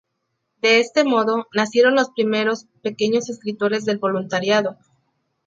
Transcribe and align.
De 0.63 0.79
este 0.79 1.03
modo, 1.03 1.47
nacieron 1.53 1.93
los 1.93 2.09
primeros 2.09 2.65
"pequeños 2.81 3.29
escritores" 3.29 3.85
del 3.85 3.99
voluntariado. 3.99 4.77